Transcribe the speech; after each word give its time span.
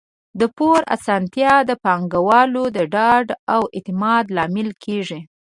د 0.39 0.41
پور 0.57 0.79
اسانتیا 0.95 1.53
د 1.69 1.71
پانګوالو 1.83 2.63
د 2.75 2.77
ډاډ 2.93 3.27
او 3.53 3.61
اعتماد 3.75 4.25
لامل 4.35 4.69
کیږي. 4.83 5.19